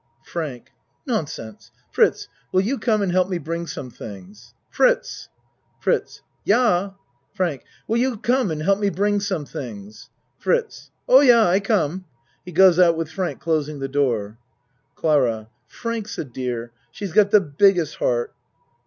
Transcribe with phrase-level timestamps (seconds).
[0.23, 0.71] FRANK
[1.05, 1.69] Nonsense!
[1.91, 4.55] Fritz, will you come and help me bring some things?
[4.67, 5.29] Fritz!
[5.79, 6.93] FRITZ Yah?
[7.35, 10.09] FRANK Will you come and help me bring some things?
[10.39, 12.05] FRITZ Oh, yah, I come.
[12.43, 14.39] (He goes out with Frank closing the door.)
[14.95, 16.71] CLARA Frank's a dear.
[16.89, 18.33] She's got the biggest heart.